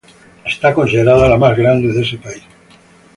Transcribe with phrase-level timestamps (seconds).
[0.43, 2.41] Es considerada la más grande de ese país.